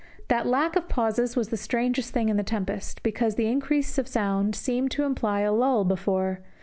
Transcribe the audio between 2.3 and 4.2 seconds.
the tempest, because the increase of